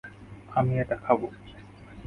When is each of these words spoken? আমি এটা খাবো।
আমি 0.49 0.73
এটা 0.79 0.95
খাবো। 0.95 1.27